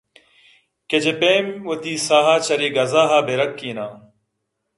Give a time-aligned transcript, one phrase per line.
[0.89, 3.91] کہ چہ پیم وتی ساہ ءَ چرے گزا ءَ بہ رکہّیناں